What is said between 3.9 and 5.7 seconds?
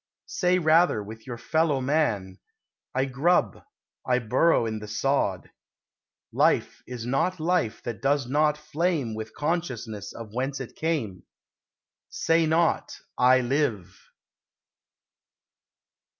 I burrow in the sod."